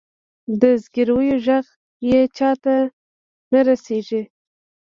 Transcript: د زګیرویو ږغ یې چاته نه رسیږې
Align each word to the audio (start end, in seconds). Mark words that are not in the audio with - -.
د 0.61 0.63
زګیرویو 0.83 1.37
ږغ 1.45 1.65
یې 2.09 2.19
چاته 2.37 2.75
نه 3.51 3.59
رسیږې 3.67 4.21